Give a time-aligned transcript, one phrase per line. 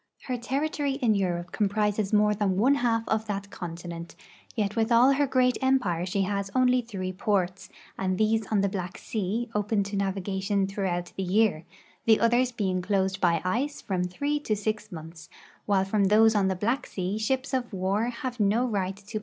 [0.23, 4.15] Her terri tory in Europe comprises more than one half of that continent;
[4.55, 8.67] yet with all her great empire she has only three ports, and these on the
[8.67, 11.65] Black sea, open to navigation throughout the year,
[12.05, 15.29] the others being closed by ice from three to six months,
[15.67, 19.19] while from those on the Black sea ships of war have no right to pas.